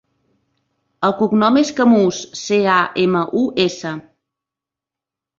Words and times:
El 1.07 1.11
cognom 1.17 1.59
és 1.59 1.71
Camus: 1.79 2.21
ce, 2.39 2.57
a, 2.75 2.77
ema, 3.03 3.21
u, 3.41 3.43
essa. 3.65 3.93